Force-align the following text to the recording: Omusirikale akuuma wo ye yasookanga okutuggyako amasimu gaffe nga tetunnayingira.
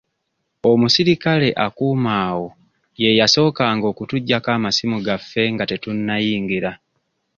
Omusirikale 0.71 1.49
akuuma 1.65 2.15
wo 2.37 2.47
ye 3.01 3.09
yasookanga 3.19 3.85
okutuggyako 3.91 4.49
amasimu 4.57 4.97
gaffe 5.05 5.43
nga 5.53 5.63
tetunnayingira. 5.69 6.71